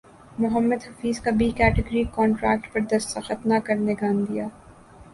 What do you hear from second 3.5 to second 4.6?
کرنےکا عندیہ